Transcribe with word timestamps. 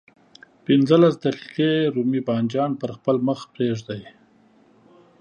پنځلس 0.65 1.13
دقيقې 1.23 1.71
رومي 1.95 2.21
بانجان 2.27 2.71
په 2.81 2.85
خپل 2.95 3.15
مخ 3.27 3.39
پرېږدئ. 3.53 4.03